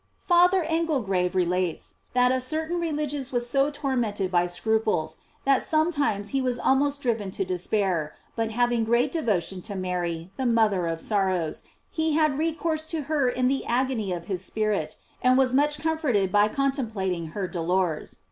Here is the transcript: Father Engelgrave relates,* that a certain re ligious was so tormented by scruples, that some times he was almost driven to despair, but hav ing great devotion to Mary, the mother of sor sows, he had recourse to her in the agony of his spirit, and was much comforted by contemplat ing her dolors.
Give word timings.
Father 0.17 0.63
Engelgrave 0.63 1.35
relates,* 1.35 1.93
that 2.13 2.31
a 2.31 2.41
certain 2.41 2.79
re 2.79 2.91
ligious 2.91 3.31
was 3.31 3.47
so 3.47 3.69
tormented 3.69 4.31
by 4.31 4.47
scruples, 4.47 5.19
that 5.45 5.61
some 5.61 5.91
times 5.91 6.29
he 6.29 6.41
was 6.41 6.57
almost 6.57 7.03
driven 7.03 7.29
to 7.29 7.45
despair, 7.45 8.15
but 8.35 8.49
hav 8.49 8.71
ing 8.71 8.83
great 8.83 9.11
devotion 9.11 9.61
to 9.61 9.75
Mary, 9.75 10.31
the 10.37 10.45
mother 10.47 10.87
of 10.87 10.99
sor 10.99 11.29
sows, 11.29 11.61
he 11.91 12.13
had 12.13 12.39
recourse 12.39 12.87
to 12.87 13.01
her 13.03 13.29
in 13.29 13.47
the 13.47 13.63
agony 13.67 14.11
of 14.11 14.25
his 14.25 14.43
spirit, 14.43 14.95
and 15.21 15.37
was 15.37 15.53
much 15.53 15.77
comforted 15.77 16.31
by 16.31 16.47
contemplat 16.49 17.11
ing 17.13 17.27
her 17.37 17.47
dolors. 17.47 18.17